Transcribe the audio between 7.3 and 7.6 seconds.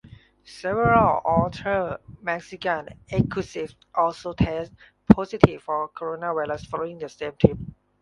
trip.